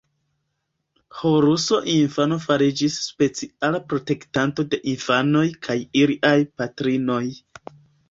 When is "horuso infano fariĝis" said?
1.17-2.97